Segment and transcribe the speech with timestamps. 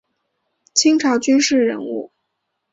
[0.73, 2.09] 清朝军事人物。